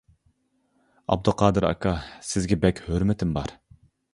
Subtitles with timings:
[1.15, 1.93] ئابدۇقادىر ئاكا:
[2.31, 3.55] سىزگە بەك ھۆرمىتىم بار.